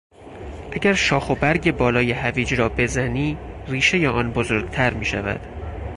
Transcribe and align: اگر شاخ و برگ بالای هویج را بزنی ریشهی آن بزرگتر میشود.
اگر 0.73 0.93
شاخ 0.93 1.29
و 1.29 1.35
برگ 1.35 1.77
بالای 1.77 2.11
هویج 2.11 2.53
را 2.53 2.69
بزنی 2.69 3.37
ریشهی 3.67 4.07
آن 4.07 4.31
بزرگتر 4.31 4.93
میشود. 4.93 5.41